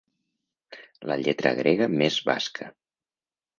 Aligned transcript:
La 1.11 1.17
lletra 1.25 1.53
grega 1.61 1.89
més 2.01 2.19
basca. 2.33 2.73